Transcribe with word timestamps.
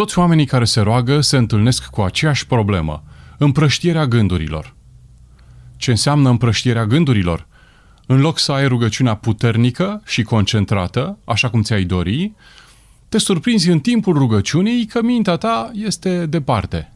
Toți 0.00 0.18
oamenii 0.18 0.46
care 0.46 0.64
se 0.64 0.80
roagă 0.80 1.20
se 1.20 1.36
întâlnesc 1.36 1.84
cu 1.84 2.00
aceeași 2.00 2.46
problemă, 2.46 3.02
împrăștierea 3.38 4.06
gândurilor. 4.06 4.74
Ce 5.76 5.90
înseamnă 5.90 6.28
împrăștierea 6.28 6.86
gândurilor? 6.86 7.46
În 8.06 8.20
loc 8.20 8.38
să 8.38 8.52
ai 8.52 8.68
rugăciunea 8.68 9.14
puternică 9.14 10.02
și 10.04 10.22
concentrată, 10.22 11.18
așa 11.24 11.50
cum 11.50 11.62
ți-ai 11.62 11.84
dori, 11.84 12.32
te 13.08 13.18
surprinzi 13.18 13.70
în 13.70 13.80
timpul 13.80 14.14
rugăciunii 14.14 14.86
că 14.86 15.02
mintea 15.02 15.36
ta 15.36 15.70
este 15.74 16.26
departe. 16.26 16.92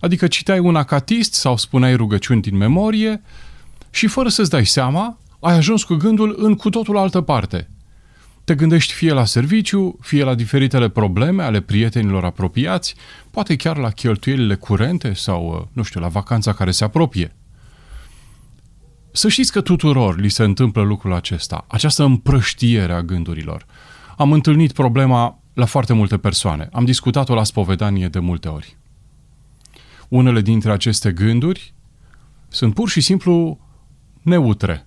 Adică 0.00 0.26
citeai 0.26 0.58
un 0.58 0.76
acatist 0.76 1.34
sau 1.34 1.56
spuneai 1.56 1.94
rugăciuni 1.94 2.42
din 2.42 2.56
memorie 2.56 3.22
și 3.90 4.06
fără 4.06 4.28
să-ți 4.28 4.50
dai 4.50 4.66
seama, 4.66 5.18
ai 5.40 5.56
ajuns 5.56 5.84
cu 5.84 5.94
gândul 5.94 6.34
în 6.38 6.54
cu 6.54 6.70
totul 6.70 6.96
altă 6.96 7.20
parte. 7.20 7.70
Te 8.52 8.58
gândești 8.58 8.92
fie 8.92 9.12
la 9.12 9.24
serviciu, 9.24 9.98
fie 10.00 10.24
la 10.24 10.34
diferitele 10.34 10.88
probleme 10.88 11.42
ale 11.42 11.60
prietenilor 11.60 12.24
apropiați, 12.24 12.94
poate 13.30 13.56
chiar 13.56 13.76
la 13.76 13.90
cheltuielile 13.90 14.54
curente 14.54 15.12
sau, 15.12 15.68
nu 15.72 15.82
știu, 15.82 16.00
la 16.00 16.08
vacanța 16.08 16.52
care 16.52 16.70
se 16.70 16.84
apropie. 16.84 17.36
Să 19.12 19.28
știți 19.28 19.52
că 19.52 19.60
tuturor 19.60 20.18
li 20.18 20.28
se 20.28 20.42
întâmplă 20.42 20.82
lucrul 20.82 21.12
acesta, 21.12 21.64
această 21.68 22.02
împrăștiere 22.02 22.92
a 22.92 23.02
gândurilor. 23.02 23.66
Am 24.16 24.32
întâlnit 24.32 24.72
problema 24.72 25.38
la 25.54 25.64
foarte 25.64 25.92
multe 25.92 26.18
persoane. 26.18 26.68
Am 26.72 26.84
discutat-o 26.84 27.34
la 27.34 27.44
spovedanie 27.44 28.08
de 28.08 28.18
multe 28.18 28.48
ori. 28.48 28.76
Unele 30.08 30.40
dintre 30.40 30.72
aceste 30.72 31.12
gânduri 31.12 31.74
sunt 32.48 32.74
pur 32.74 32.88
și 32.88 33.00
simplu 33.00 33.58
neutre. 34.22 34.86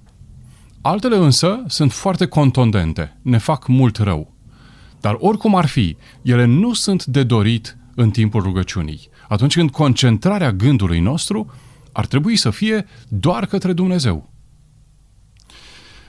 Altele 0.88 1.16
însă 1.16 1.64
sunt 1.68 1.92
foarte 1.92 2.26
contundente, 2.26 3.18
ne 3.22 3.38
fac 3.38 3.68
mult 3.68 3.98
rău. 3.98 4.34
Dar 5.02 5.16
oricum 5.20 5.56
ar 5.56 5.66
fi, 5.66 5.98
ele 6.22 6.46
nu 6.46 6.74
sunt 6.74 7.06
de 7.06 7.24
dorit 7.24 7.78
în 7.96 8.12
timpul 8.12 8.42
rugăciunii. 8.42 9.10
Atunci 9.28 9.54
când 9.54 9.72
concentrarea 9.72 10.52
gândului 10.52 11.00
nostru 11.00 11.52
ar 11.92 12.06
trebui 12.06 12.36
să 12.36 12.50
fie 12.50 12.86
doar 13.08 13.46
către 13.46 13.74
Dumnezeu. 13.74 14.34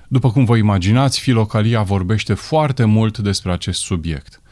După 0.09 0.31
cum 0.31 0.45
vă 0.45 0.57
imaginați, 0.57 1.21
Filocalia 1.21 1.83
vorbește 1.83 2.35
foarte 2.35 2.85
mult 2.85 3.19
despre 3.19 3.53
acest 3.53 3.81
subiect. 3.81 4.43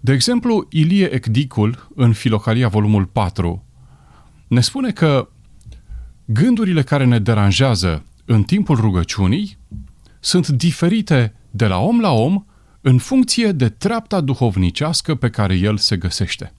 De 0.00 0.12
exemplu, 0.12 0.66
Ilie 0.70 1.12
Ecdicul, 1.12 1.88
în 1.94 2.12
Filocalia 2.12 2.68
volumul 2.68 3.04
4, 3.04 3.64
ne 4.48 4.60
spune 4.60 4.90
că 4.90 5.28
gândurile 6.24 6.82
care 6.82 7.04
ne 7.04 7.18
deranjează 7.18 8.02
în 8.30 8.42
timpul 8.42 8.76
rugăciunii 8.76 9.58
sunt 10.20 10.48
diferite 10.48 11.34
de 11.50 11.66
la 11.66 11.78
om 11.78 12.00
la 12.00 12.12
om 12.12 12.44
în 12.80 12.98
funcție 12.98 13.52
de 13.52 13.68
treapta 13.68 14.20
duhovnicească 14.20 15.14
pe 15.14 15.30
care 15.30 15.54
el 15.54 15.76
se 15.76 15.96
găsește. 15.96 16.52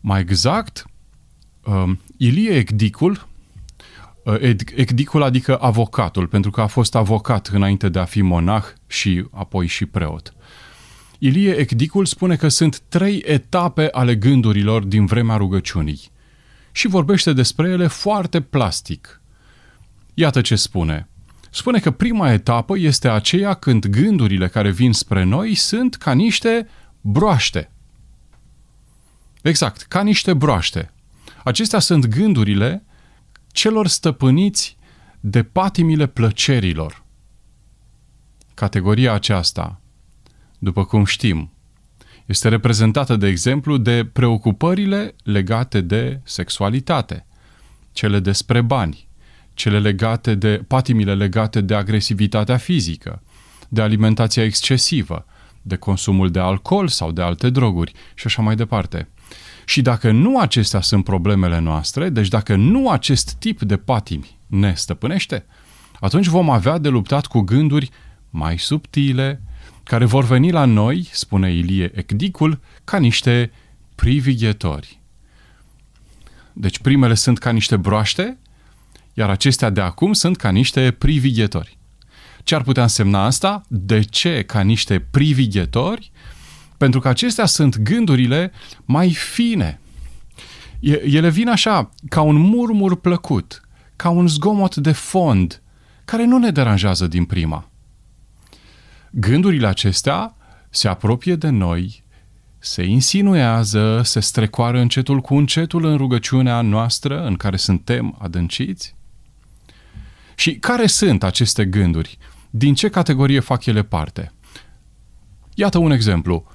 Mai 0.00 0.20
exact, 0.20 0.86
um, 1.64 2.00
Ilie 2.16 2.50
Ecdicul, 2.50 3.28
uh, 4.24 4.40
Ecdicul 4.74 5.22
adică 5.22 5.56
avocatul, 5.56 6.26
pentru 6.26 6.50
că 6.50 6.60
a 6.60 6.66
fost 6.66 6.94
avocat 6.94 7.46
înainte 7.46 7.88
de 7.88 7.98
a 7.98 8.04
fi 8.04 8.22
monah 8.22 8.64
și 8.86 9.24
apoi 9.30 9.66
și 9.66 9.86
preot. 9.86 10.34
Ilie 11.18 11.54
Ecdicul 11.54 12.06
spune 12.06 12.36
că 12.36 12.48
sunt 12.48 12.78
trei 12.78 13.22
etape 13.26 13.88
ale 13.92 14.16
gândurilor 14.16 14.84
din 14.84 15.06
vremea 15.06 15.36
rugăciunii 15.36 16.00
și 16.72 16.88
vorbește 16.88 17.32
despre 17.32 17.68
ele 17.68 17.86
foarte 17.86 18.40
plastic. 18.40 19.20
Iată 20.20 20.40
ce 20.40 20.56
spune. 20.56 21.08
Spune 21.50 21.78
că 21.78 21.90
prima 21.90 22.32
etapă 22.32 22.78
este 22.78 23.08
aceea 23.08 23.54
când 23.54 23.86
gândurile 23.86 24.48
care 24.48 24.70
vin 24.70 24.92
spre 24.92 25.22
noi 25.22 25.54
sunt 25.54 25.94
ca 25.94 26.12
niște 26.12 26.68
broaște. 27.00 27.72
Exact, 29.42 29.82
ca 29.82 30.02
niște 30.02 30.34
broaște. 30.34 30.92
Acestea 31.44 31.78
sunt 31.78 32.06
gândurile 32.06 32.84
celor 33.52 33.86
stăpâniți 33.86 34.76
de 35.20 35.42
patimile 35.42 36.06
plăcerilor. 36.06 37.04
Categoria 38.54 39.12
aceasta, 39.12 39.80
după 40.58 40.84
cum 40.84 41.04
știm, 41.04 41.52
este 42.26 42.48
reprezentată, 42.48 43.16
de 43.16 43.26
exemplu, 43.26 43.76
de 43.76 44.04
preocupările 44.04 45.14
legate 45.24 45.80
de 45.80 46.20
sexualitate, 46.24 47.26
cele 47.92 48.20
despre 48.20 48.60
bani, 48.60 49.07
cele 49.58 49.78
legate 49.78 50.34
de 50.34 50.64
patimile 50.66 51.14
legate 51.14 51.60
de 51.60 51.74
agresivitatea 51.74 52.56
fizică, 52.56 53.22
de 53.68 53.82
alimentația 53.82 54.44
excesivă, 54.44 55.26
de 55.62 55.76
consumul 55.76 56.30
de 56.30 56.38
alcool 56.38 56.88
sau 56.88 57.12
de 57.12 57.22
alte 57.22 57.50
droguri 57.50 57.92
și 58.14 58.26
așa 58.26 58.42
mai 58.42 58.56
departe. 58.56 59.08
Și 59.64 59.82
dacă 59.82 60.10
nu 60.10 60.38
acestea 60.38 60.80
sunt 60.80 61.04
problemele 61.04 61.58
noastre, 61.58 62.08
deci 62.08 62.28
dacă 62.28 62.56
nu 62.56 62.90
acest 62.90 63.32
tip 63.32 63.60
de 63.62 63.76
patimi 63.76 64.36
ne 64.46 64.74
stăpânește, 64.74 65.44
atunci 66.00 66.26
vom 66.26 66.50
avea 66.50 66.78
de 66.78 66.88
luptat 66.88 67.26
cu 67.26 67.40
gânduri 67.40 67.90
mai 68.30 68.58
subtile, 68.58 69.42
care 69.82 70.04
vor 70.04 70.24
veni 70.24 70.50
la 70.50 70.64
noi, 70.64 71.08
spune 71.12 71.52
Ilie 71.52 71.90
Ecdicul, 71.94 72.60
ca 72.84 72.98
niște 72.98 73.50
privighetori. 73.94 75.00
Deci 76.52 76.78
primele 76.78 77.14
sunt 77.14 77.38
ca 77.38 77.50
niște 77.50 77.76
broaște, 77.76 78.38
iar 79.18 79.30
acestea 79.30 79.70
de 79.70 79.80
acum 79.80 80.12
sunt 80.12 80.36
ca 80.36 80.50
niște 80.50 80.90
privighetori. 80.90 81.78
Ce 82.42 82.54
ar 82.54 82.62
putea 82.62 82.82
însemna 82.82 83.24
asta? 83.24 83.62
De 83.68 84.00
ce 84.00 84.42
ca 84.42 84.60
niște 84.60 84.98
privighetori? 84.98 86.10
Pentru 86.76 87.00
că 87.00 87.08
acestea 87.08 87.46
sunt 87.46 87.78
gândurile 87.78 88.52
mai 88.84 89.12
fine. 89.12 89.80
Ele 91.04 91.30
vin 91.30 91.48
așa, 91.48 91.90
ca 92.08 92.20
un 92.20 92.36
murmur 92.36 93.00
plăcut, 93.00 93.60
ca 93.96 94.08
un 94.08 94.28
zgomot 94.28 94.76
de 94.76 94.92
fond, 94.92 95.62
care 96.04 96.24
nu 96.24 96.38
ne 96.38 96.50
deranjează 96.50 97.06
din 97.06 97.24
prima. 97.24 97.70
Gândurile 99.10 99.66
acestea 99.66 100.36
se 100.70 100.88
apropie 100.88 101.36
de 101.36 101.48
noi, 101.48 102.04
se 102.58 102.82
insinuează, 102.82 104.00
se 104.04 104.20
strecoară 104.20 104.80
încetul 104.80 105.20
cu 105.20 105.34
încetul 105.34 105.84
în 105.84 105.96
rugăciunea 105.96 106.60
noastră 106.60 107.26
în 107.26 107.34
care 107.34 107.56
suntem 107.56 108.16
adânciți. 108.18 108.96
Și 110.38 110.54
care 110.54 110.86
sunt 110.86 111.22
aceste 111.22 111.64
gânduri? 111.64 112.18
Din 112.50 112.74
ce 112.74 112.88
categorie 112.88 113.40
fac 113.40 113.66
ele 113.66 113.82
parte? 113.82 114.32
Iată 115.54 115.78
un 115.78 115.90
exemplu. 115.90 116.46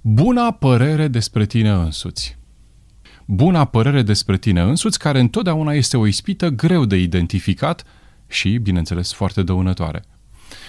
Buna 0.00 0.50
părere 0.50 1.08
despre 1.08 1.46
tine 1.46 1.70
însuți. 1.70 2.38
Buna 3.26 3.64
părere 3.64 4.02
despre 4.02 4.38
tine 4.38 4.60
însuți, 4.60 4.98
care 4.98 5.20
întotdeauna 5.20 5.72
este 5.72 5.96
o 5.96 6.06
ispită 6.06 6.48
greu 6.48 6.84
de 6.84 6.96
identificat 6.96 7.84
și, 8.26 8.58
bineînțeles, 8.58 9.12
foarte 9.12 9.42
dăunătoare. 9.42 10.04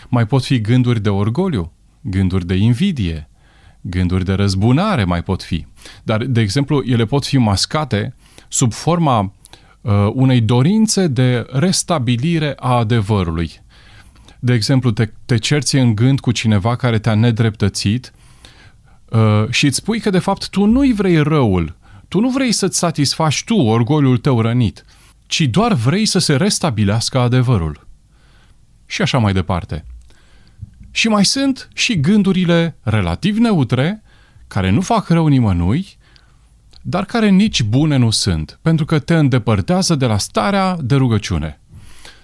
Mai 0.09 0.25
pot 0.25 0.43
fi 0.43 0.61
gânduri 0.61 1.01
de 1.01 1.09
orgoliu, 1.09 1.73
gânduri 2.01 2.45
de 2.45 2.55
invidie, 2.55 3.29
gânduri 3.81 4.25
de 4.25 4.33
răzbunare 4.33 5.03
mai 5.03 5.23
pot 5.23 5.43
fi. 5.43 5.65
Dar, 6.03 6.25
de 6.25 6.41
exemplu, 6.41 6.83
ele 6.85 7.05
pot 7.05 7.25
fi 7.25 7.37
mascate 7.37 8.15
sub 8.47 8.73
forma 8.73 9.19
uh, 9.19 9.29
unei 10.13 10.41
dorințe 10.41 11.07
de 11.07 11.45
restabilire 11.49 12.53
a 12.59 12.77
adevărului. 12.77 13.51
De 14.39 14.53
exemplu, 14.53 14.91
te, 14.91 15.09
te 15.25 15.37
cerți 15.37 15.75
în 15.75 15.95
gând 15.95 16.19
cu 16.19 16.31
cineva 16.31 16.75
care 16.75 16.99
te-a 16.99 17.15
nedreptățit 17.15 18.13
uh, 19.09 19.45
și 19.49 19.65
îți 19.65 19.75
spui 19.75 19.99
că, 19.99 20.09
de 20.09 20.19
fapt, 20.19 20.49
tu 20.49 20.65
nu-i 20.65 20.93
vrei 20.93 21.23
răul, 21.23 21.77
tu 22.07 22.19
nu 22.19 22.29
vrei 22.29 22.51
să-ți 22.51 22.77
satisfaci 22.77 23.43
tu 23.43 23.55
orgoliul 23.55 24.17
tău 24.17 24.41
rănit, 24.41 24.85
ci 25.27 25.41
doar 25.41 25.73
vrei 25.73 26.05
să 26.05 26.19
se 26.19 26.35
restabilească 26.35 27.19
adevărul. 27.19 27.87
Și 28.85 29.01
așa 29.01 29.17
mai 29.17 29.33
departe. 29.33 29.85
Și 30.91 31.07
mai 31.07 31.25
sunt 31.25 31.69
și 31.73 31.99
gândurile 31.99 32.77
relativ 32.81 33.37
neutre, 33.37 34.03
care 34.47 34.69
nu 34.69 34.81
fac 34.81 35.07
rău 35.07 35.27
nimănui, 35.27 35.97
dar 36.81 37.05
care 37.05 37.29
nici 37.29 37.63
bune 37.63 37.95
nu 37.95 38.09
sunt, 38.09 38.59
pentru 38.61 38.85
că 38.85 38.99
te 38.99 39.15
îndepărtează 39.15 39.95
de 39.95 40.05
la 40.05 40.17
starea 40.17 40.77
de 40.81 40.95
rugăciune. 40.95 41.59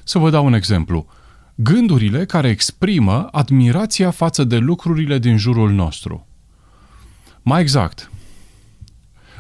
Să 0.04 0.19
vă 0.19 0.30
dau 0.30 0.46
un 0.46 0.54
exemplu. 0.54 1.07
Gândurile 1.56 2.25
care 2.25 2.50
exprimă 2.50 3.28
admirația 3.31 4.12
față 4.12 4.44
de 4.44 4.57
lucrurile 4.57 5.19
din 5.19 5.38
jurul 5.38 5.72
nostru. 5.72 6.28
Mai 7.42 7.62
exact, 7.62 8.10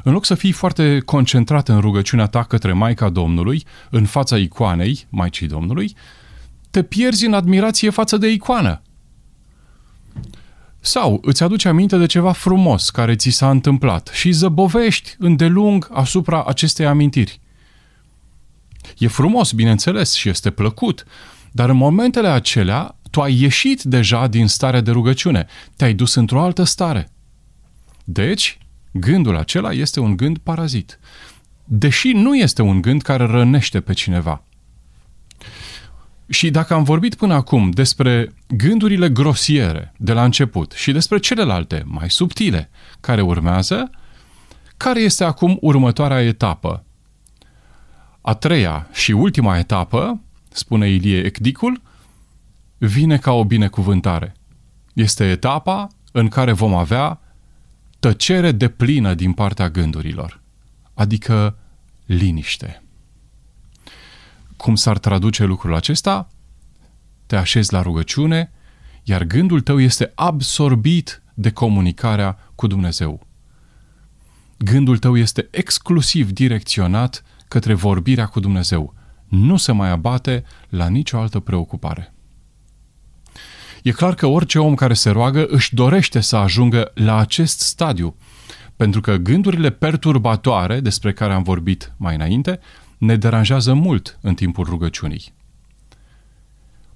în 0.05 0.11
loc 0.11 0.25
să 0.25 0.35
fii 0.35 0.51
foarte 0.51 0.99
concentrat 0.99 1.69
în 1.69 1.79
rugăciunea 1.79 2.25
ta 2.25 2.43
către 2.43 2.73
Maica 2.73 3.09
Domnului, 3.09 3.65
în 3.89 4.05
fața 4.05 4.37
icoanei, 4.37 5.07
Maicii 5.09 5.47
Domnului, 5.47 5.95
te 6.71 6.83
pierzi 6.83 7.25
în 7.25 7.33
admirație 7.33 7.89
față 7.89 8.17
de 8.17 8.27
icoană. 8.27 8.81
Sau 10.85 11.19
îți 11.21 11.43
aduce 11.43 11.67
aminte 11.67 11.97
de 11.97 12.05
ceva 12.05 12.31
frumos 12.31 12.89
care 12.89 13.15
ți 13.15 13.29
s-a 13.29 13.49
întâmplat 13.49 14.09
și 14.13 14.31
zăbovești 14.31 15.15
îndelung 15.17 15.89
asupra 15.91 16.43
acestei 16.43 16.85
amintiri. 16.85 17.39
E 18.97 19.07
frumos, 19.07 19.51
bineînțeles, 19.51 20.13
și 20.13 20.29
este 20.29 20.49
plăcut, 20.49 21.05
dar 21.51 21.69
în 21.69 21.75
momentele 21.75 22.27
acelea 22.27 22.95
tu 23.11 23.21
ai 23.21 23.41
ieșit 23.41 23.83
deja 23.83 24.27
din 24.27 24.47
starea 24.47 24.81
de 24.81 24.91
rugăciune, 24.91 25.47
te-ai 25.75 25.93
dus 25.93 26.13
într-o 26.13 26.41
altă 26.41 26.63
stare. 26.63 27.11
Deci, 28.03 28.57
gândul 28.91 29.37
acela 29.37 29.71
este 29.71 29.99
un 29.99 30.17
gând 30.17 30.37
parazit. 30.37 30.99
Deși 31.63 32.11
nu 32.11 32.35
este 32.35 32.61
un 32.61 32.81
gând 32.81 33.01
care 33.01 33.25
rănește 33.25 33.81
pe 33.81 33.93
cineva. 33.93 34.43
Și 36.29 36.51
dacă 36.51 36.73
am 36.73 36.83
vorbit 36.83 37.15
până 37.15 37.33
acum 37.33 37.69
despre 37.69 38.33
gândurile 38.47 39.09
grosiere 39.09 39.93
de 39.97 40.13
la 40.13 40.23
început 40.23 40.71
și 40.71 40.91
despre 40.91 41.17
celelalte 41.17 41.83
mai 41.85 42.09
subtile 42.09 42.69
care 42.99 43.21
urmează, 43.21 43.89
care 44.77 44.99
este 44.99 45.23
acum 45.23 45.57
următoarea 45.61 46.23
etapă? 46.23 46.83
A 48.21 48.33
treia 48.33 48.87
și 48.93 49.11
ultima 49.11 49.57
etapă, 49.57 50.21
spune 50.49 50.89
Ilie 50.89 51.25
Ecdicul, 51.25 51.81
vine 52.77 53.17
ca 53.17 53.31
o 53.31 53.43
binecuvântare. 53.43 54.35
Este 54.93 55.29
etapa 55.29 55.87
în 56.11 56.27
care 56.27 56.51
vom 56.51 56.73
avea 56.73 57.19
tăcere 57.99 58.51
de 58.51 58.67
plină 58.67 59.13
din 59.13 59.33
partea 59.33 59.69
gândurilor, 59.69 60.41
adică 60.93 61.57
liniște. 62.05 62.84
Cum 64.57 64.75
s-ar 64.75 64.97
traduce 64.97 65.43
lucrul 65.43 65.75
acesta? 65.75 66.27
Te 67.25 67.35
așezi 67.35 67.73
la 67.73 67.81
rugăciune, 67.81 68.51
iar 69.03 69.23
gândul 69.23 69.61
tău 69.61 69.79
este 69.79 70.11
absorbit 70.15 71.21
de 71.33 71.51
comunicarea 71.51 72.37
cu 72.55 72.67
Dumnezeu. 72.67 73.27
Gândul 74.57 74.97
tău 74.97 75.17
este 75.17 75.47
exclusiv 75.51 76.31
direcționat 76.31 77.23
către 77.47 77.73
vorbirea 77.73 78.25
cu 78.25 78.39
Dumnezeu. 78.39 78.93
Nu 79.27 79.57
se 79.57 79.71
mai 79.71 79.89
abate 79.89 80.43
la 80.69 80.87
nicio 80.87 81.19
altă 81.19 81.39
preocupare. 81.39 82.13
E 83.83 83.91
clar 83.91 84.13
că 84.13 84.25
orice 84.25 84.59
om 84.59 84.75
care 84.75 84.93
se 84.93 85.09
roagă 85.09 85.45
își 85.47 85.75
dorește 85.75 86.19
să 86.19 86.35
ajungă 86.35 86.91
la 86.93 87.17
acest 87.17 87.59
stadiu, 87.59 88.15
pentru 88.75 89.01
că 89.01 89.15
gândurile 89.15 89.69
perturbatoare 89.69 90.79
despre 90.79 91.13
care 91.13 91.33
am 91.33 91.43
vorbit 91.43 91.93
mai 91.97 92.15
înainte 92.15 92.59
ne 93.05 93.15
deranjează 93.15 93.73
mult 93.73 94.19
în 94.21 94.33
timpul 94.33 94.65
rugăciunii. 94.65 95.33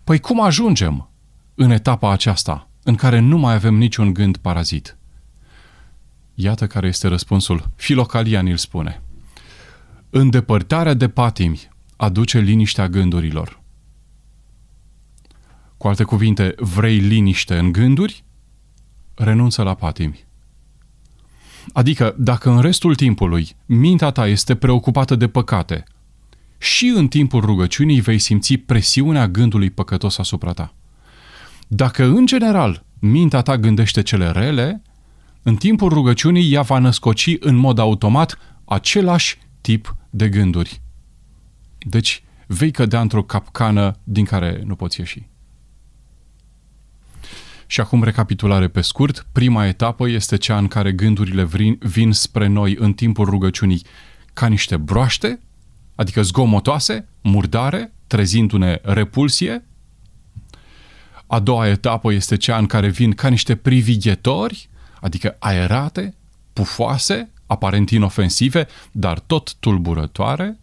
Păi 0.04 0.20
cum 0.20 0.42
ajungem 0.42 1.10
în 1.56 1.72
etapa 1.72 2.12
aceasta 2.12 2.70
în 2.84 2.96
care 2.96 3.20
nu 3.20 3.38
mai 3.38 3.54
avem 3.54 3.76
niciun 3.76 4.14
gând 4.14 4.38
parazit? 4.38 4.98
Iată 6.34 6.68
care 6.68 6.88
este 6.88 7.08
răspunsul. 7.08 7.70
Filocalia 7.76 8.40
îl 8.40 8.58
spune. 8.58 9.02
Îndepărtarea 10.10 10.94
de 10.94 11.10
patimi 11.10 11.70
aduce 11.96 12.40
liniștea 12.40 12.88
gândurilor. 12.88 13.62
Cu 15.78 15.88
alte 15.88 16.04
cuvinte, 16.04 16.54
vrei 16.58 16.98
liniște 16.98 17.58
în 17.58 17.72
gânduri? 17.72 18.24
Renunță 19.14 19.64
la 19.64 19.74
patimi. 19.74 20.28
Adică, 21.74 22.16
dacă 22.18 22.50
în 22.50 22.62
restul 22.62 22.96
timpului 22.96 23.56
mintea 23.66 24.12
ta 24.12 24.28
este 24.28 24.56
preocupată 24.56 25.16
de 25.16 25.28
păcate, 25.28 25.84
și 26.60 26.88
în 26.96 27.08
timpul 27.08 27.42
rugăciunii 27.42 28.02
vei 28.02 28.20
simți 28.20 28.56
presiunea 28.56 29.28
gândului 29.28 29.70
păcătos 29.70 30.18
asupra 30.18 30.52
ta. 30.52 30.74
Dacă, 31.68 32.04
în 32.04 32.26
general, 32.26 32.86
mintea 33.00 33.42
ta 33.42 33.58
gândește 33.58 34.02
cele 34.02 34.32
rele, 34.32 34.82
în 35.44 35.56
timpul 35.56 35.90
rugăciunii 35.90 36.54
ea 36.54 36.62
va 36.62 36.80
născoci 36.80 37.36
în 37.40 37.56
mod 37.56 37.80
automat 37.80 38.38
același 38.66 39.38
tip 39.62 39.96
de 40.10 40.30
gânduri. 40.30 40.82
Deci, 41.78 42.24
vei 42.48 42.72
cădea 42.72 43.02
într-o 43.02 43.24
capcană 43.24 43.96
din 44.04 44.26
care 44.26 44.64
nu 44.66 44.76
poți 44.76 45.00
ieși. 45.00 45.28
Și 47.68 47.82
acum 47.82 48.04
recapitulare 48.04 48.68
pe 48.68 48.82
scurt. 48.82 49.28
Prima 49.32 49.66
etapă 49.66 50.10
este 50.10 50.38
cea 50.38 50.58
în 50.58 50.68
care 50.68 50.92
gândurile 50.92 51.46
vin, 51.46 51.78
vin 51.82 52.12
spre 52.12 52.48
noi 52.48 52.76
în 52.80 52.94
timpul 52.94 53.26
rugăciunii 53.26 53.82
ca 54.34 54.48
niște 54.48 54.78
broaște, 54.78 55.40
adică 56.00 56.22
zgomotoase, 56.22 57.08
murdare, 57.22 57.94
trezindu-ne 58.08 58.80
repulsie. 58.84 59.66
A 61.28 61.40
doua 61.40 61.68
etapă 61.68 62.14
este 62.14 62.38
cea 62.38 62.58
în 62.58 62.66
care 62.66 62.88
vin 62.88 63.12
ca 63.12 63.28
niște 63.28 63.56
privighetori, 63.56 64.70
adică 65.02 65.36
aerate, 65.40 66.16
pufoase, 66.54 67.32
aparent 67.46 67.90
inofensive, 67.90 68.68
dar 68.92 69.20
tot 69.20 69.56
tulburătoare. 69.56 70.60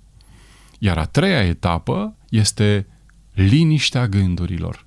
Iar 0.78 0.98
a 0.98 1.04
treia 1.04 1.44
etapă 1.44 2.16
este 2.28 2.86
liniștea 3.32 4.08
gândurilor, 4.08 4.86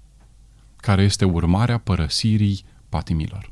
care 0.75 1.03
este 1.03 1.25
urmarea 1.25 1.77
părăsirii 1.77 2.65
patimilor. 2.89 3.51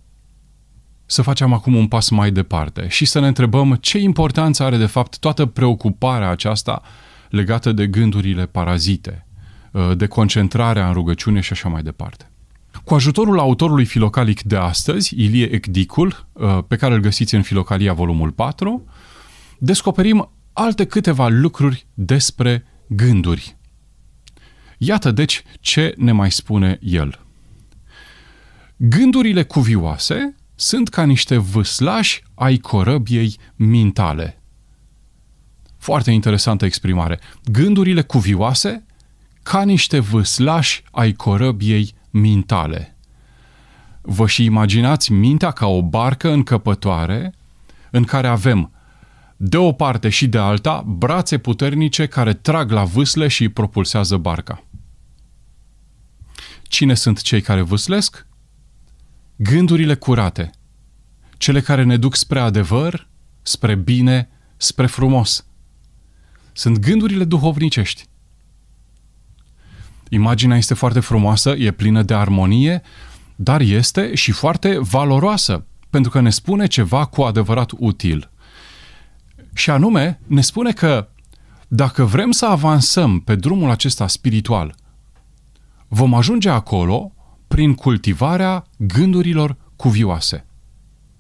Să 1.10 1.22
facem 1.22 1.54
acum 1.54 1.76
un 1.76 1.88
pas 1.88 2.10
mai 2.10 2.32
departe 2.32 2.88
și 2.88 3.06
să 3.06 3.20
ne 3.20 3.28
întrebăm 3.28 3.78
ce 3.82 3.98
importanță 3.98 4.64
are 4.64 4.78
de 4.78 4.86
fapt 4.86 5.18
toată 5.18 5.46
preocuparea 5.46 6.30
aceasta 6.30 6.82
legată 7.30 7.72
de 7.72 7.88
gândurile 7.88 8.46
parazite, 8.46 9.28
de 9.96 10.06
concentrarea 10.06 10.88
în 10.88 10.94
rugăciune 10.94 11.40
și 11.40 11.52
așa 11.52 11.70
mai 11.70 11.82
departe. 11.84 12.32
Cu 12.84 12.94
ajutorul 12.94 13.40
autorului 13.40 13.86
filocalic 13.86 14.42
de 14.42 14.56
astăzi, 14.56 15.24
Ilie 15.24 15.54
Ecdicul, 15.54 16.28
uh, 16.32 16.58
pe 16.68 16.76
care 16.76 16.94
îl 16.94 17.00
găsiți 17.00 17.36
în 17.36 17.42
Filocalia 17.42 17.94
volumul 17.94 18.32
4, 18.32 18.86
descoperim 19.58 20.32
alte 20.54 20.86
câteva 20.86 21.28
lucruri 21.28 21.88
despre 21.94 22.66
gânduri. 22.88 23.58
Iată 24.78 25.12
deci 25.12 25.44
ce 25.60 25.94
ne 25.98 26.12
mai 26.12 26.32
spune 26.32 26.80
el. 26.82 27.20
Gândurile 28.76 29.44
cuvioase 29.44 30.36
sunt 30.60 30.90
ca 30.90 31.04
niște 31.04 31.38
vâslași 31.38 32.24
ai 32.34 32.58
corăbiei 32.58 33.38
mintale. 33.56 34.42
Foarte 35.78 36.12
interesantă 36.12 36.66
exprimare. 36.66 37.20
Gândurile 37.52 38.02
cuvioase 38.02 38.86
ca 39.44 39.64
niște 39.64 40.00
vâslași 40.00 40.84
ai 40.92 41.14
corăbiei 41.14 41.94
mintale. 42.10 42.98
Vă 44.02 44.28
și 44.28 44.44
imaginați 44.44 45.12
mintea 45.12 45.52
ca 45.52 45.66
o 45.68 45.84
barcă 45.84 46.32
încăpătoare 46.32 47.34
în 47.92 48.04
care 48.04 48.28
avem 48.28 48.72
de 49.36 49.58
o 49.58 49.72
parte 49.72 50.10
și 50.10 50.28
de 50.28 50.38
alta 50.38 50.84
brațe 50.88 51.38
puternice 51.38 52.06
care 52.06 52.34
trag 52.34 52.72
la 52.72 52.84
vâsle 52.84 53.28
și 53.28 53.50
propulsează 53.50 54.18
barca. 54.18 54.64
Cine 56.62 56.94
sunt 56.94 57.22
cei 57.22 57.42
care 57.42 57.62
vâslesc? 57.62 58.28
Gândurile 59.40 59.96
curate, 59.96 60.52
cele 61.38 61.62
care 61.62 61.84
ne 61.84 61.98
duc 61.98 62.16
spre 62.16 62.40
adevăr, 62.40 63.08
spre 63.42 63.76
bine, 63.76 64.30
spre 64.58 64.86
frumos. 64.86 65.46
Sunt 66.54 66.78
gândurile 66.78 67.24
duhovnicești. 67.24 68.06
Imaginea 70.10 70.58
este 70.58 70.74
foarte 70.74 71.00
frumoasă, 71.00 71.50
e 71.50 71.72
plină 71.72 72.04
de 72.04 72.14
armonie, 72.14 72.82
dar 73.36 73.62
este 73.62 74.16
și 74.16 74.32
foarte 74.32 74.78
valoroasă, 74.80 75.66
pentru 75.90 76.12
că 76.12 76.20
ne 76.20 76.30
spune 76.30 76.68
ceva 76.68 77.06
cu 77.06 77.22
adevărat 77.22 77.72
util. 77.78 78.32
Și 79.54 79.70
anume, 79.70 80.20
ne 80.28 80.42
spune 80.42 80.72
că 80.72 81.10
dacă 81.68 82.04
vrem 82.04 82.32
să 82.32 82.46
avansăm 82.46 83.20
pe 83.20 83.36
drumul 83.36 83.70
acesta 83.70 84.08
spiritual, 84.08 84.76
vom 85.88 86.14
ajunge 86.14 86.50
acolo 86.50 87.12
prin 87.48 87.74
cultivarea 87.74 88.66
gândurilor 88.78 89.56
cuvioase. 89.76 90.46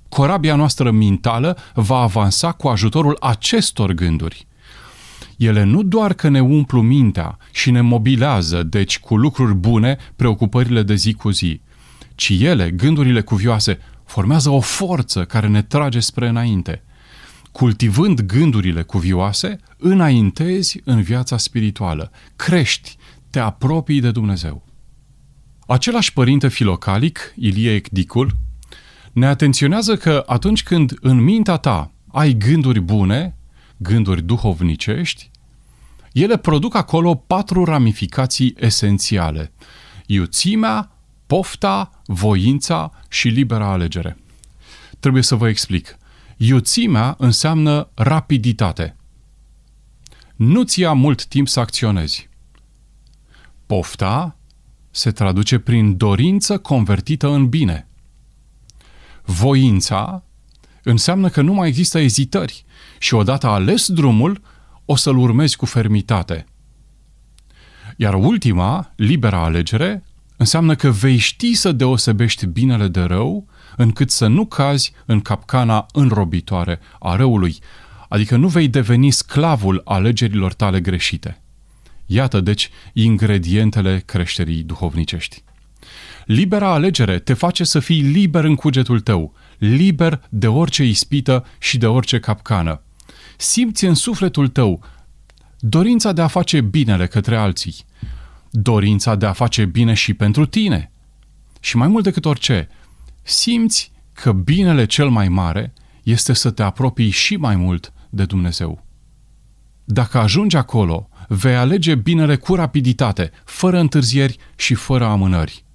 Corabia 0.10 0.55
noastră 0.55 0.91
mentală 0.91 1.57
va 1.74 1.98
avansa 1.98 2.51
cu 2.51 2.67
ajutorul 2.67 3.17
acestor 3.19 3.91
gânduri. 3.91 4.48
Ele 5.38 5.63
nu 5.63 5.84
doar 5.84 6.13
că 6.13 6.29
ne 6.29 6.39
umplu 6.41 6.81
mintea 6.81 7.38
și 7.51 7.72
ne 7.72 7.81
mobilează, 7.81 8.63
deci 8.63 9.00
cu 9.00 9.17
lucruri 9.17 9.53
bune, 9.53 9.98
preocupările 10.15 10.84
de 10.84 10.96
zi 10.96 11.13
cu 11.13 11.29
zi, 11.29 11.62
ci 12.15 12.29
ele, 12.39 12.72
gândurile 12.72 13.22
cuvioase, 13.22 13.79
formează 14.05 14.50
o 14.50 14.60
forță 14.60 15.25
care 15.25 15.48
ne 15.48 15.62
trage 15.62 16.00
spre 16.00 16.27
înainte. 16.27 16.84
Cultivând 17.51 18.22
gândurile 18.22 18.81
cuvioase, 18.81 19.60
înaintezi 19.77 20.81
în 20.84 21.01
viața 21.01 21.38
spirituală, 21.38 22.12
crești, 22.36 22.98
te 23.29 23.39
apropii 23.39 24.01
de 24.01 24.12
Dumnezeu. 24.12 24.66
Același 25.67 26.13
părinte 26.13 26.47
filocalic, 26.47 27.33
Ilie 27.36 27.74
Ecdicul, 27.74 28.31
ne 29.12 29.27
atenționează 29.27 29.95
că 29.95 30.24
atunci 30.25 30.63
când 30.63 30.97
în 31.01 31.24
mintea 31.24 31.57
ta 31.57 31.91
ai 32.07 32.33
gânduri 32.33 32.79
bune, 32.79 33.36
gânduri 33.77 34.21
duhovnicești, 34.21 35.31
ele 36.13 36.38
produc 36.38 36.75
acolo 36.75 37.15
patru 37.15 37.63
ramificații 37.63 38.55
esențiale. 38.57 39.51
Iuțimea, 40.05 40.91
pofta, 41.25 42.01
voința 42.05 42.91
și 43.09 43.27
libera 43.27 43.71
alegere. 43.71 44.17
Trebuie 45.00 45.24
să 45.24 45.36
vă 45.36 45.47
explic. 45.47 45.97
Iuțimea 46.38 47.15
înseamnă 47.17 47.89
rapiditate. 47.93 48.95
Nu-ți 50.36 50.79
ia 50.79 50.93
mult 50.93 51.25
timp 51.25 51.47
să 51.47 51.59
acționezi. 51.59 52.29
Pofta 53.65 54.37
se 54.97 55.11
traduce 55.11 55.59
prin 55.59 55.97
dorință 55.97 56.57
convertită 56.57 57.27
în 57.27 57.49
bine. 57.49 57.87
Voința 59.25 60.23
înseamnă 60.83 61.29
că 61.29 61.41
nu 61.41 61.53
mai 61.53 61.67
există 61.67 61.99
ezitări 61.99 62.65
și 62.99 63.13
odată 63.13 63.47
ales 63.47 63.87
drumul, 63.87 64.41
o 64.85 64.95
să-l 64.95 65.17
urmezi 65.17 65.55
cu 65.55 65.65
fermitate. 65.65 66.45
Iar 67.97 68.13
ultima, 68.13 68.93
libera 68.95 69.43
alegere, 69.43 70.03
înseamnă 70.37 70.75
că 70.75 70.89
vei 70.89 71.17
ști 71.17 71.53
să 71.53 71.71
deosebești 71.71 72.45
binele 72.45 72.87
de 72.87 73.01
rău, 73.01 73.47
încât 73.75 74.11
să 74.11 74.27
nu 74.27 74.45
cazi 74.45 74.93
în 75.05 75.21
capcana 75.21 75.85
înrobitoare 75.93 76.79
a 76.99 77.15
răului, 77.15 77.57
adică 78.09 78.35
nu 78.35 78.47
vei 78.47 78.67
deveni 78.67 79.11
sclavul 79.11 79.81
alegerilor 79.85 80.53
tale 80.53 80.79
greșite. 80.79 81.41
Iată, 82.07 82.41
deci, 82.41 82.69
ingredientele 82.93 84.03
creșterii 84.05 84.63
duhovnicești. 84.63 85.43
Libera 86.25 86.71
alegere 86.73 87.19
te 87.19 87.33
face 87.33 87.63
să 87.63 87.79
fii 87.79 88.01
liber 88.01 88.43
în 88.43 88.55
cugetul 88.55 88.99
tău, 88.99 89.33
liber 89.57 90.21
de 90.29 90.47
orice 90.47 90.83
ispită 90.83 91.45
și 91.59 91.77
de 91.77 91.87
orice 91.87 92.19
capcană. 92.19 92.81
Simți 93.37 93.85
în 93.85 93.93
sufletul 93.93 94.47
tău 94.47 94.83
dorința 95.59 96.11
de 96.11 96.21
a 96.21 96.27
face 96.27 96.61
binele 96.61 97.07
către 97.07 97.37
alții, 97.37 97.75
dorința 98.51 99.15
de 99.15 99.25
a 99.25 99.33
face 99.33 99.65
bine 99.65 99.93
și 99.93 100.13
pentru 100.13 100.45
tine. 100.45 100.91
Și 101.59 101.77
mai 101.77 101.87
mult 101.87 102.03
decât 102.03 102.25
orice, 102.25 102.69
simți 103.23 103.91
că 104.13 104.31
binele 104.31 104.85
cel 104.85 105.09
mai 105.09 105.29
mare 105.29 105.73
este 106.03 106.33
să 106.33 106.51
te 106.51 106.63
apropii 106.63 107.09
și 107.09 107.35
mai 107.35 107.55
mult 107.55 107.93
de 108.09 108.25
Dumnezeu. 108.25 108.87
Dacă 109.89 110.17
ajungi 110.17 110.56
acolo, 110.56 111.10
vei 111.27 111.56
alege 111.56 111.96
binele 111.96 112.36
cu 112.36 112.56
rapiditate, 112.56 113.32
fără 113.46 113.79
întârzieri 113.79 114.38
și 114.56 114.74
fără 114.74 115.06
amânări. 115.06 115.65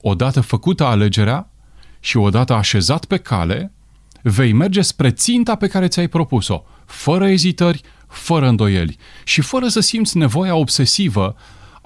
Odată 0.00 0.40
făcută 0.40 0.84
alegerea 0.84 1.50
și 2.00 2.16
odată 2.16 2.52
așezat 2.52 3.04
pe 3.04 3.16
cale, 3.16 3.72
vei 4.22 4.52
merge 4.52 4.80
spre 4.80 5.10
ținta 5.10 5.54
pe 5.54 5.66
care 5.66 5.88
ți-ai 5.88 6.08
propus-o, 6.08 6.62
fără 6.86 7.28
ezitări, 7.28 7.80
fără 8.08 8.48
îndoieli 8.48 8.96
și 9.24 9.40
fără 9.40 9.68
să 9.68 9.80
simți 9.80 10.16
nevoia 10.16 10.54
obsesivă 10.54 11.36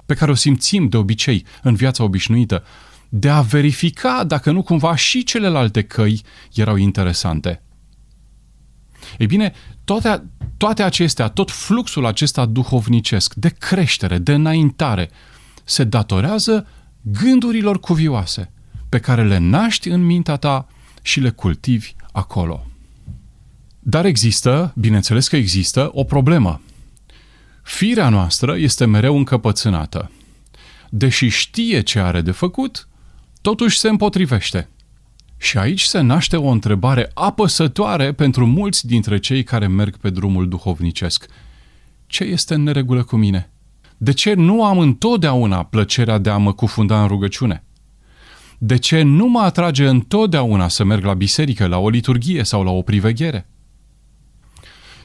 pe 0.05 0.13
care 0.13 0.31
o 0.31 0.35
simțim 0.35 0.87
de 0.87 0.97
obicei 0.97 1.45
în 1.61 1.75
viața 1.75 2.03
obișnuită, 2.03 2.63
de 3.09 3.29
a 3.29 3.41
verifica 3.41 4.23
dacă 4.23 4.51
nu 4.51 4.61
cumva 4.61 4.95
și 4.95 5.23
celelalte 5.23 5.83
căi 5.83 6.21
erau 6.53 6.75
interesante. 6.75 7.59
Ei 9.17 9.25
bine, 9.25 9.53
toate, 9.83 10.23
toate 10.57 10.83
acestea, 10.83 11.27
tot 11.27 11.51
fluxul 11.51 12.05
acesta 12.05 12.45
duhovnicesc, 12.45 13.33
de 13.33 13.49
creștere, 13.49 14.17
de 14.17 14.33
înaintare, 14.33 15.09
se 15.63 15.83
datorează 15.83 16.67
gândurilor 17.01 17.79
cuvioase 17.79 18.51
pe 18.89 18.99
care 18.99 19.23
le 19.23 19.37
naști 19.37 19.89
în 19.89 20.05
mintea 20.05 20.35
ta 20.35 20.67
și 21.01 21.19
le 21.19 21.29
cultivi 21.29 21.93
acolo. 22.11 22.65
Dar 23.79 24.05
există, 24.05 24.73
bineînțeles 24.75 25.27
că 25.27 25.35
există, 25.35 25.89
o 25.93 26.03
problemă. 26.03 26.61
Firea 27.63 28.09
noastră 28.09 28.57
este 28.57 28.85
mereu 28.85 29.17
încăpățânată. 29.17 30.11
Deși 30.89 31.27
știe 31.27 31.81
ce 31.81 31.99
are 31.99 32.21
de 32.21 32.31
făcut, 32.31 32.87
totuși 33.41 33.77
se 33.79 33.89
împotrivește. 33.89 34.69
Și 35.37 35.57
aici 35.57 35.81
se 35.81 35.99
naște 35.99 36.37
o 36.37 36.47
întrebare 36.47 37.11
apăsătoare 37.13 38.11
pentru 38.11 38.45
mulți 38.45 38.87
dintre 38.87 39.19
cei 39.19 39.43
care 39.43 39.67
merg 39.67 39.97
pe 39.97 40.09
drumul 40.09 40.47
duhovnicesc. 40.49 41.25
Ce 42.07 42.23
este 42.23 42.53
în 42.53 42.63
neregulă 42.63 43.03
cu 43.03 43.15
mine? 43.15 43.49
De 43.97 44.13
ce 44.13 44.33
nu 44.33 44.63
am 44.63 44.79
întotdeauna 44.79 45.63
plăcerea 45.63 46.17
de 46.17 46.29
a 46.29 46.37
mă 46.37 46.53
cufunda 46.53 47.01
în 47.01 47.07
rugăciune? 47.07 47.63
De 48.57 48.77
ce 48.77 49.01
nu 49.01 49.25
mă 49.25 49.39
atrage 49.39 49.87
întotdeauna 49.87 50.67
să 50.67 50.83
merg 50.83 51.03
la 51.03 51.13
biserică, 51.13 51.67
la 51.67 51.77
o 51.77 51.89
liturghie 51.89 52.43
sau 52.43 52.63
la 52.63 52.71
o 52.71 52.81
priveghere? 52.81 53.49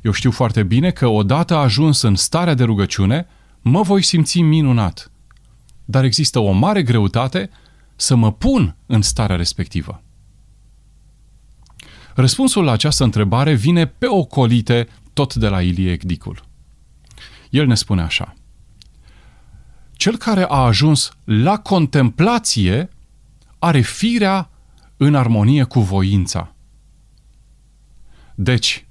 Eu 0.02 0.12
știu 0.12 0.30
foarte 0.30 0.62
bine 0.62 0.90
că 0.90 1.06
odată 1.06 1.56
ajuns 1.56 2.02
în 2.02 2.14
starea 2.14 2.54
de 2.54 2.64
rugăciune, 2.64 3.26
mă 3.60 3.82
voi 3.82 4.02
simți 4.02 4.40
minunat. 4.40 5.10
Dar 5.84 6.04
există 6.04 6.38
o 6.38 6.50
mare 6.52 6.82
greutate 6.82 7.50
să 7.96 8.14
mă 8.14 8.32
pun 8.32 8.76
în 8.87 9.02
starea 9.02 9.37
respectivă. 9.37 10.02
Răspunsul 12.14 12.64
la 12.64 12.73
această 12.73 13.05
întrebare 13.05 13.55
vine 13.55 13.87
pe 13.87 14.07
ocolite 14.07 14.88
tot 15.12 15.35
de 15.35 15.49
la 15.49 15.62
Ilie 15.62 15.93
Ecdicul. 15.93 16.43
El 17.50 17.67
ne 17.67 17.75
spune 17.75 18.02
așa. 18.02 18.35
Cel 19.93 20.17
care 20.17 20.45
a 20.49 20.57
ajuns 20.57 21.12
la 21.25 21.59
contemplație 21.59 22.88
are 23.59 23.81
firea 23.81 24.50
în 24.97 25.14
armonie 25.14 25.64
cu 25.64 25.81
voința. 25.81 26.55
Deci, 28.35 28.87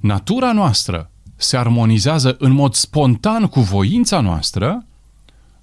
natura 0.00 0.52
noastră 0.52 1.10
se 1.36 1.56
armonizează 1.56 2.36
în 2.38 2.52
mod 2.52 2.74
spontan 2.74 3.46
cu 3.46 3.60
voința 3.60 4.20
noastră 4.20 4.86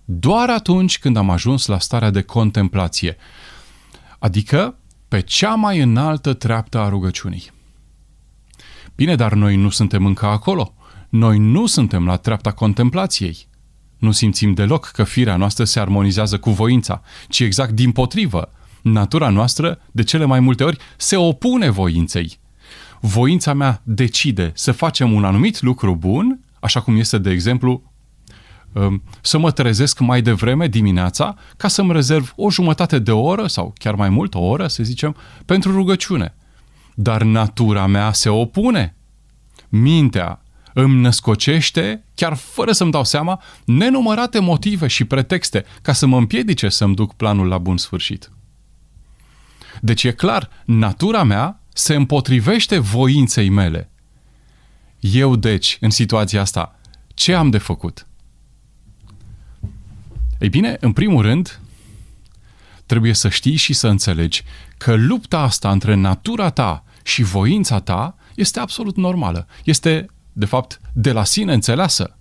doar 0.06 0.50
atunci 0.50 1.00
când 1.00 1.18
am 1.18 1.30
ajuns 1.30 1.66
la 1.66 1.80
starea 1.80 2.10
de 2.10 2.22
contemplație, 2.22 3.18
adică 4.20 4.78
pe 5.13 5.22
cea 5.22 5.55
mai 5.55 5.79
înaltă 5.79 6.34
treaptă 6.34 6.79
a 6.79 6.89
rugăciunii. 6.89 7.51
Bine, 8.96 9.15
dar 9.15 9.34
noi 9.34 9.55
nu 9.55 9.70
suntem 9.70 10.05
încă 10.05 10.25
acolo. 10.25 10.74
Noi 11.10 11.38
nu 11.38 11.65
suntem 11.65 12.05
la 12.05 12.15
treapta 12.15 12.51
contemplației. 12.51 13.48
Nu 13.98 14.12
simțim 14.12 14.53
deloc 14.53 14.86
că 14.86 15.03
firea 15.03 15.36
noastră 15.36 15.63
se 15.63 15.79
armonizează 15.79 16.38
cu 16.38 16.50
voința, 16.50 17.01
ci 17.27 17.39
exact 17.39 17.72
din 17.72 17.91
potrivă. 17.91 18.51
Natura 18.82 19.29
noastră, 19.29 19.82
de 19.91 20.03
cele 20.03 20.25
mai 20.25 20.39
multe 20.39 20.63
ori, 20.63 20.77
se 20.98 21.15
opune 21.15 21.70
voinței. 21.70 22.39
Voința 23.00 23.53
mea 23.53 23.82
decide 23.84 24.51
să 24.55 24.72
facem 24.72 25.12
un 25.12 25.24
anumit 25.24 25.62
lucru 25.62 25.96
bun, 25.96 26.39
așa 26.60 26.82
cum 26.82 26.98
este, 26.98 27.17
de 27.17 27.29
exemplu, 27.29 27.72
um, 27.72 27.93
să 29.22 29.38
mă 29.38 29.51
trezesc 29.51 30.00
mai 30.00 30.22
devreme 30.22 30.68
dimineața 30.68 31.36
ca 31.58 31.68
să-mi 31.68 31.94
rezerv 31.94 32.34
o 32.36 32.50
jumătate 32.50 33.00
de 33.00 33.12
oră 33.12 33.48
sau 33.48 33.74
chiar 33.77 33.96
mai 33.96 34.10
mult 34.10 34.36
o 34.36 34.39
oră, 34.39 34.68
să 34.68 34.84
zicem, 34.84 35.15
pentru 35.46 35.72
rugăciune. 35.72 36.36
Dar 36.96 37.22
natura 37.24 37.86
mea 37.86 38.12
se 38.12 38.30
opune. 38.30 38.96
Mintea 39.70 40.42
îmi 40.74 41.01
născocește, 41.01 42.03
chiar 42.15 42.34
fără 42.34 42.72
să-mi 42.72 42.92
dau 42.92 43.03
seama, 43.03 43.42
nenumărate 43.65 44.39
motive 44.39 44.88
și 44.88 45.06
pretexte 45.06 45.65
ca 45.82 45.94
să 45.94 46.06
mă 46.06 46.18
împiedice 46.18 46.70
să-mi 46.70 46.96
duc 46.96 47.13
planul 47.13 47.48
la 47.48 47.58
bun 47.58 47.77
sfârșit. 47.77 48.32
Deci 49.82 50.03
e 50.03 50.12
clar, 50.12 50.50
natura 50.65 51.24
mea 51.24 51.62
se 51.74 51.96
împotrivește 51.96 52.77
voinței 52.77 53.50
mele. 53.50 53.92
Eu, 55.00 55.36
deci, 55.36 55.77
în 55.82 55.89
situația 55.89 56.42
asta, 56.42 56.80
ce 57.13 57.34
am 57.34 57.50
de 57.50 57.58
făcut? 57.58 58.08
Ei 60.44 60.50
bine, 60.50 60.78
în 60.80 60.94
primul 60.94 61.22
rând, 61.22 61.60
trebuie 62.86 63.14
să 63.14 63.30
știi 63.30 63.56
și 63.56 63.74
să 63.74 63.88
înțelegi 63.88 64.44
că 64.78 64.96
lupta 64.96 65.40
asta 65.40 65.72
între 65.72 65.94
natura 65.94 66.50
ta 66.50 66.84
și 67.04 67.24
voința 67.24 67.80
ta 67.80 68.16
este 68.36 68.60
absolut 68.60 68.96
normală. 68.96 69.48
Este 69.64 70.06
de 70.34 70.46
fapt, 70.46 70.82
de 70.94 71.12
la 71.12 71.24
sine 71.24 71.54
înțeleasă. 71.54 72.18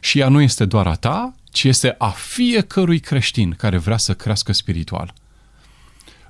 Și 0.00 0.18
ea 0.18 0.28
nu 0.28 0.40
este 0.40 0.64
doar 0.64 0.86
a 0.86 0.94
ta, 0.94 1.34
ci 1.50 1.64
este 1.64 1.94
a 1.98 2.08
fiecărui 2.08 3.00
creștin 3.00 3.50
care 3.50 3.78
vrea 3.78 3.96
să 3.96 4.14
crească 4.14 4.52
spiritual. 4.52 5.14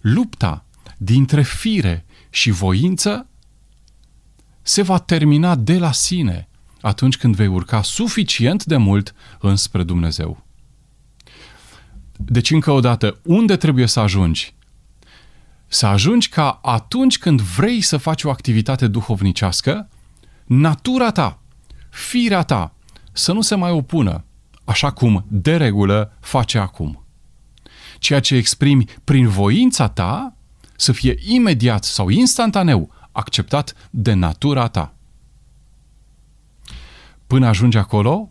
Lupta 0.00 0.64
dintre 0.96 1.42
fire 1.42 2.04
și 2.30 2.50
voință 2.50 3.26
se 4.62 4.82
va 4.82 4.98
termina 4.98 5.54
de 5.54 5.78
la 5.78 5.92
sine 5.92 6.48
atunci 6.80 7.16
când 7.16 7.34
vei 7.34 7.46
urca 7.46 7.82
suficient 7.82 8.64
de 8.64 8.76
mult 8.76 9.14
înspre 9.40 9.82
Dumnezeu. 9.82 10.45
Deci, 12.18 12.50
încă 12.50 12.70
o 12.70 12.80
dată, 12.80 13.18
unde 13.22 13.56
trebuie 13.56 13.86
să 13.86 14.00
ajungi? 14.00 14.54
Să 15.66 15.86
ajungi 15.86 16.28
ca 16.28 16.58
atunci 16.62 17.18
când 17.18 17.40
vrei 17.40 17.80
să 17.80 17.96
faci 17.96 18.24
o 18.24 18.30
activitate 18.30 18.86
duhovnicească, 18.86 19.88
natura 20.44 21.10
ta, 21.10 21.40
firea 21.90 22.42
ta, 22.42 22.74
să 23.12 23.32
nu 23.32 23.40
se 23.40 23.54
mai 23.54 23.70
opună, 23.70 24.24
așa 24.64 24.90
cum 24.90 25.24
de 25.28 25.56
regulă 25.56 26.16
face 26.20 26.58
acum. 26.58 27.04
Ceea 27.98 28.20
ce 28.20 28.34
exprimi 28.34 28.84
prin 29.04 29.28
voința 29.28 29.88
ta 29.88 30.36
să 30.76 30.92
fie 30.92 31.14
imediat 31.18 31.84
sau 31.84 32.08
instantaneu 32.08 32.90
acceptat 33.12 33.88
de 33.90 34.12
natura 34.12 34.68
ta. 34.68 34.94
Până 37.26 37.46
ajungi 37.46 37.76
acolo, 37.76 38.30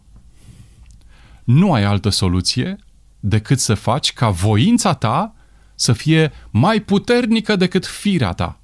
nu 1.44 1.74
ai 1.74 1.84
altă 1.84 2.10
soluție 2.10 2.85
decât 3.28 3.60
să 3.60 3.74
faci 3.74 4.14
ca 4.14 4.30
voința 4.30 4.94
ta 4.94 5.36
să 5.76 5.94
fie 5.94 6.32
mai 6.50 6.80
puternică 6.80 7.56
decât 7.56 7.86
firea 7.86 8.32
ta. 8.32 8.60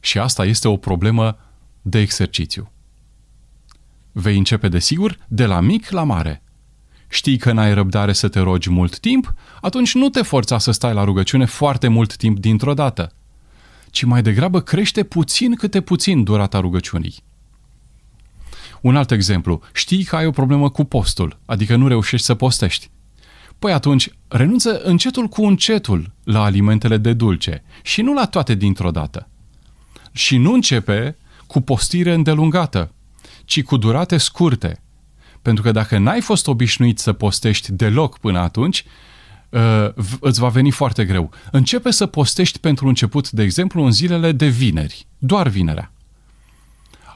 Și 0.00 0.18
asta 0.18 0.44
este 0.44 0.68
o 0.68 0.76
problemă 0.76 1.38
de 1.82 1.98
exercițiu. 1.98 2.70
Vei 4.12 4.38
începe, 4.38 4.68
desigur, 4.68 5.18
de 5.28 5.46
la 5.46 5.60
mic 5.60 5.90
la 5.90 6.02
mare. 6.02 6.42
Știi 7.08 7.36
că 7.36 7.52
n-ai 7.52 7.74
răbdare 7.74 8.12
să 8.12 8.28
te 8.28 8.40
rogi 8.40 8.70
mult 8.70 8.98
timp? 8.98 9.34
Atunci 9.60 9.94
nu 9.94 10.08
te 10.08 10.22
forța 10.22 10.58
să 10.58 10.70
stai 10.70 10.94
la 10.94 11.04
rugăciune 11.04 11.44
foarte 11.44 11.88
mult 11.88 12.16
timp 12.16 12.38
dintr-o 12.38 12.74
dată, 12.74 13.12
ci 13.90 14.04
mai 14.04 14.22
degrabă 14.22 14.60
crește 14.60 15.02
puțin 15.02 15.54
câte 15.54 15.80
puțin 15.80 16.24
durata 16.24 16.60
rugăciunii. 16.60 17.14
Un 18.80 18.96
alt 18.96 19.10
exemplu, 19.10 19.62
știi 19.72 20.04
că 20.04 20.16
ai 20.16 20.26
o 20.26 20.30
problemă 20.30 20.70
cu 20.70 20.84
postul, 20.84 21.38
adică 21.46 21.76
nu 21.76 21.88
reușești 21.88 22.26
să 22.26 22.34
postești. 22.34 22.90
Păi 23.62 23.72
atunci, 23.72 24.08
renunță 24.28 24.80
încetul 24.82 25.26
cu 25.26 25.44
încetul 25.44 26.12
la 26.24 26.42
alimentele 26.42 26.96
de 26.96 27.12
dulce 27.12 27.62
și 27.82 28.02
nu 28.02 28.12
la 28.12 28.26
toate 28.26 28.54
dintr-o 28.54 28.90
dată. 28.90 29.28
Și 30.12 30.36
nu 30.36 30.52
începe 30.52 31.16
cu 31.46 31.60
postire 31.60 32.12
îndelungată, 32.12 32.92
ci 33.44 33.62
cu 33.62 33.76
durate 33.76 34.16
scurte. 34.16 34.82
Pentru 35.42 35.62
că 35.62 35.70
dacă 35.70 35.98
n-ai 35.98 36.20
fost 36.20 36.46
obișnuit 36.46 36.98
să 36.98 37.12
postești 37.12 37.72
deloc 37.72 38.18
până 38.18 38.38
atunci, 38.38 38.84
uh, 39.48 39.88
îți 40.20 40.40
va 40.40 40.48
veni 40.48 40.70
foarte 40.70 41.04
greu. 41.04 41.30
Începe 41.50 41.90
să 41.90 42.06
postești 42.06 42.58
pentru 42.58 42.88
început, 42.88 43.30
de 43.30 43.42
exemplu, 43.42 43.84
în 43.84 43.92
zilele 43.92 44.32
de 44.32 44.46
vineri, 44.46 45.06
doar 45.18 45.48
vinerea. 45.48 45.92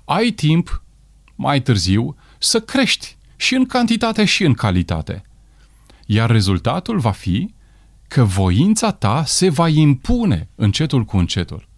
Ai 0.04 0.30
timp, 0.30 0.82
mai 1.34 1.62
târziu, 1.62 2.16
să 2.38 2.60
crești 2.60 3.16
și 3.36 3.54
în 3.54 3.66
cantitate 3.66 4.24
și 4.24 4.44
în 4.44 4.54
calitate. 4.54 5.24
Iar 6.06 6.30
rezultatul 6.30 6.98
va 6.98 7.10
fi 7.10 7.54
că 8.08 8.24
voința 8.24 8.92
ta 8.92 9.24
se 9.24 9.48
va 9.48 9.68
impune 9.68 10.48
încetul 10.54 11.04
cu 11.04 11.16
încetul. 11.16 11.68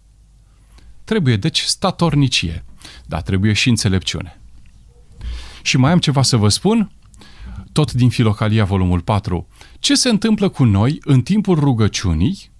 Trebuie 1.03 1.37
deci 1.37 1.59
statornicie, 1.59 2.65
dar 3.05 3.21
trebuie 3.21 3.53
și 3.53 3.69
înțelepciune. 3.69 4.41
Și 5.61 5.77
mai 5.77 5.91
am 5.91 5.99
ceva 5.99 6.21
să 6.21 6.37
vă 6.37 6.49
spun, 6.49 6.91
tot 7.71 7.91
din 7.91 8.09
Filocalia, 8.09 8.65
volumul 8.65 9.01
4. 9.01 9.47
Ce 9.79 9.95
se 9.95 10.09
întâmplă 10.09 10.49
cu 10.49 10.63
noi 10.63 10.97
în 11.01 11.21
timpul 11.21 11.59
rugăciunii 11.59 12.51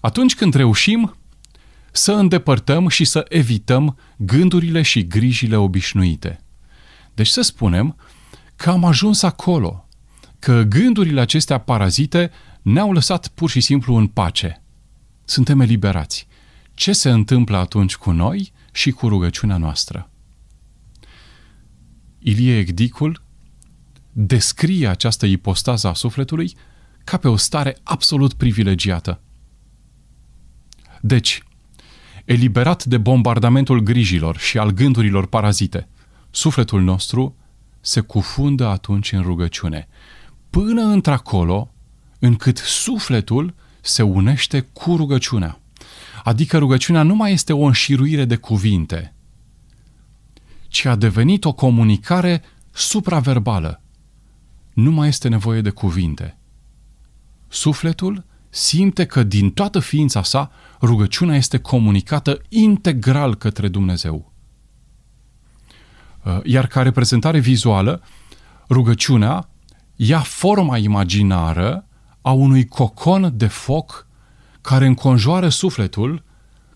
atunci 0.00 0.34
când 0.34 0.54
reușim 0.54 1.16
să 1.92 2.12
îndepărtăm 2.12 2.88
și 2.88 3.04
să 3.04 3.24
evităm 3.28 3.98
gândurile 4.16 4.82
și 4.82 5.06
grijile 5.06 5.56
obișnuite. 5.56 6.40
Deci 7.14 7.26
să 7.26 7.40
spunem 7.40 7.96
că 8.56 8.70
am 8.70 8.84
ajuns 8.84 9.22
acolo, 9.22 9.88
că 10.42 10.62
gândurile 10.62 11.20
acestea 11.20 11.58
parazite 11.58 12.30
ne-au 12.62 12.92
lăsat 12.92 13.28
pur 13.28 13.50
și 13.50 13.60
simplu 13.60 13.94
în 13.94 14.06
pace. 14.06 14.62
Suntem 15.24 15.60
eliberați. 15.60 16.26
Ce 16.74 16.92
se 16.92 17.10
întâmplă 17.10 17.56
atunci 17.56 17.96
cu 17.96 18.10
noi 18.10 18.52
și 18.72 18.90
cu 18.90 19.08
rugăciunea 19.08 19.56
noastră? 19.56 20.10
Ilie 22.18 22.58
Egdicul 22.58 23.22
descrie 24.12 24.88
această 24.88 25.26
ipostază 25.26 25.88
a 25.88 25.94
sufletului 25.94 26.56
ca 27.04 27.16
pe 27.16 27.28
o 27.28 27.36
stare 27.36 27.76
absolut 27.82 28.32
privilegiată. 28.32 29.20
Deci, 31.00 31.42
eliberat 32.24 32.84
de 32.84 32.98
bombardamentul 32.98 33.80
grijilor 33.80 34.36
și 34.36 34.58
al 34.58 34.70
gândurilor 34.70 35.26
parazite, 35.26 35.88
sufletul 36.30 36.82
nostru 36.82 37.36
se 37.80 38.00
cufundă 38.00 38.66
atunci 38.66 39.12
în 39.12 39.22
rugăciune, 39.22 39.88
până 40.52 40.82
într-acolo 40.82 41.74
încât 42.18 42.56
sufletul 42.58 43.54
se 43.80 44.02
unește 44.02 44.60
cu 44.60 44.96
rugăciunea. 44.96 45.60
Adică 46.24 46.58
rugăciunea 46.58 47.02
nu 47.02 47.14
mai 47.14 47.32
este 47.32 47.52
o 47.52 47.64
înșiruire 47.64 48.24
de 48.24 48.36
cuvinte, 48.36 49.14
ci 50.68 50.84
a 50.84 50.96
devenit 50.96 51.44
o 51.44 51.52
comunicare 51.52 52.42
supraverbală. 52.70 53.82
Nu 54.72 54.90
mai 54.90 55.08
este 55.08 55.28
nevoie 55.28 55.60
de 55.60 55.70
cuvinte. 55.70 56.38
Sufletul 57.48 58.24
simte 58.50 59.06
că 59.06 59.22
din 59.22 59.50
toată 59.50 59.78
ființa 59.78 60.22
sa 60.22 60.50
rugăciunea 60.82 61.36
este 61.36 61.58
comunicată 61.58 62.42
integral 62.48 63.34
către 63.34 63.68
Dumnezeu. 63.68 64.32
Uh, 66.24 66.40
iar 66.44 66.66
ca 66.66 66.82
reprezentare 66.82 67.38
vizuală, 67.38 68.02
rugăciunea 68.68 69.46
ia 70.04 70.20
forma 70.20 70.78
imaginară 70.78 71.86
a 72.20 72.32
unui 72.32 72.66
cocon 72.66 73.32
de 73.36 73.46
foc 73.46 74.06
care 74.60 74.86
înconjoară 74.86 75.48
sufletul 75.48 76.24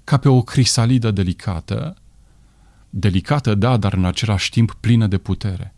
ca 0.05 0.17
pe 0.17 0.29
o 0.29 0.43
crisalidă 0.43 1.11
delicată, 1.11 1.97
delicată, 2.91 3.55
da, 3.55 3.77
dar 3.77 3.93
în 3.93 4.05
același 4.05 4.51
timp 4.51 4.77
plină 4.81 5.07
de 5.07 5.19
putere. 5.19 5.75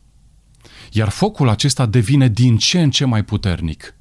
Iar 0.92 1.08
focul 1.08 1.48
acesta 1.48 1.86
devine 1.86 2.28
din 2.28 2.56
ce 2.56 2.80
în 2.80 2.90
ce 2.90 3.04
mai 3.04 3.22
puternic– 3.22 3.92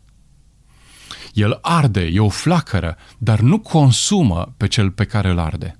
el 1.33 1.57
arde, 1.61 2.01
e 2.01 2.19
o 2.19 2.29
flacără, 2.29 2.97
dar 3.17 3.39
nu 3.39 3.59
consumă 3.59 4.53
pe 4.57 4.67
cel 4.67 4.91
pe 4.91 5.05
care 5.05 5.29
îl 5.29 5.39
arde. 5.39 5.79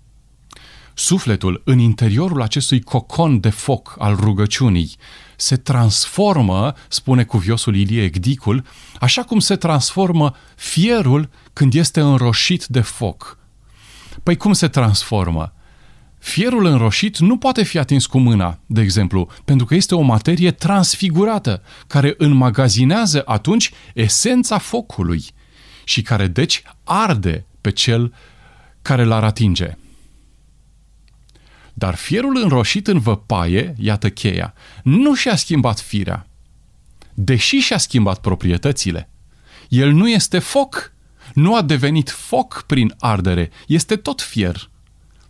Sufletul, 0.99 1.61
în 1.65 1.79
interiorul 1.79 2.41
acestui 2.41 2.81
cocon 2.81 3.39
de 3.39 3.49
foc 3.49 3.95
al 3.99 4.15
rugăciunii, 4.15 4.95
se 5.35 5.55
transformă, 5.55 6.73
spune 6.87 7.23
cuviosul 7.23 7.75
Ilie 7.75 8.03
Egdicul, 8.03 8.65
așa 8.99 9.23
cum 9.23 9.39
se 9.39 9.55
transformă 9.55 10.35
fierul 10.55 11.29
când 11.53 11.73
este 11.73 11.99
înroșit 11.99 12.65
de 12.65 12.81
foc. 12.81 13.37
Păi 14.23 14.37
cum 14.37 14.53
se 14.53 14.67
transformă? 14.67 15.53
Fierul 16.19 16.65
înroșit 16.65 17.17
nu 17.17 17.37
poate 17.37 17.63
fi 17.63 17.77
atins 17.77 18.05
cu 18.05 18.17
mâna, 18.17 18.59
de 18.65 18.81
exemplu, 18.81 19.29
pentru 19.45 19.65
că 19.65 19.75
este 19.75 19.95
o 19.95 20.01
materie 20.01 20.51
transfigurată, 20.51 21.61
care 21.87 22.13
înmagazinează 22.17 23.21
atunci 23.25 23.71
esența 23.93 24.57
focului 24.57 25.25
și 25.83 26.01
care 26.01 26.27
deci 26.27 26.61
arde 26.83 27.45
pe 27.61 27.71
cel 27.71 28.13
care 28.81 29.03
l-ar 29.03 29.23
atinge. 29.23 29.77
Dar 31.77 31.95
fierul 31.95 32.37
înroșit 32.37 32.87
în 32.87 32.99
văpaie, 32.99 33.73
iată 33.77 34.09
cheia, 34.09 34.53
nu 34.83 35.15
și-a 35.15 35.35
schimbat 35.35 35.79
firea, 35.79 36.27
deși 37.13 37.57
și-a 37.57 37.77
schimbat 37.77 38.21
proprietățile. 38.21 39.09
El 39.69 39.91
nu 39.91 40.09
este 40.09 40.39
foc, 40.39 40.93
nu 41.33 41.55
a 41.55 41.61
devenit 41.61 42.09
foc 42.09 42.63
prin 42.67 42.95
ardere, 42.99 43.49
este 43.67 43.95
tot 43.95 44.21
fier. 44.21 44.69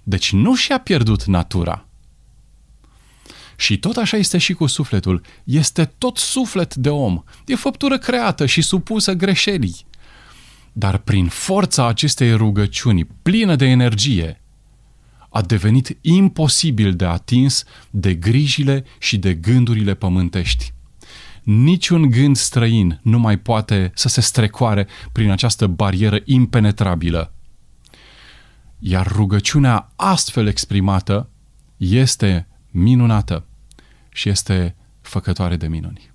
Deci 0.03 0.31
nu 0.31 0.55
și-a 0.55 0.77
pierdut 0.77 1.23
natura. 1.23 1.85
Și 3.55 3.77
tot 3.77 3.97
așa 3.97 4.17
este 4.17 4.37
și 4.37 4.53
cu 4.53 4.65
sufletul. 4.65 5.21
Este 5.43 5.85
tot 5.97 6.17
suflet 6.17 6.75
de 6.75 6.89
om. 6.89 7.23
E 7.45 7.55
făptură 7.55 7.97
creată 7.97 8.45
și 8.45 8.61
supusă 8.61 9.13
greșelii. 9.13 9.85
Dar 10.73 10.97
prin 10.97 11.27
forța 11.27 11.87
acestei 11.87 12.33
rugăciuni 12.33 13.07
plină 13.21 13.55
de 13.55 13.65
energie, 13.65 14.41
a 15.37 15.41
devenit 15.41 15.97
imposibil 16.01 16.93
de 16.93 17.05
atins 17.05 17.63
de 17.89 18.13
grijile 18.13 18.83
și 18.99 19.17
de 19.17 19.33
gândurile 19.33 19.93
pământești. 19.93 20.73
Niciun 21.43 22.09
gând 22.09 22.35
străin 22.35 22.99
nu 23.03 23.19
mai 23.19 23.37
poate 23.37 23.91
să 23.95 24.07
se 24.07 24.21
strecoare 24.21 24.87
prin 25.11 25.31
această 25.31 25.67
barieră 25.67 26.19
impenetrabilă. 26.25 27.33
Iar 28.79 29.07
rugăciunea 29.07 29.91
astfel 29.95 30.47
exprimată 30.47 31.29
este 31.77 32.47
minunată 32.71 33.45
și 34.09 34.29
este 34.29 34.75
făcătoare 35.01 35.55
de 35.55 35.67
minuni. 35.67 36.11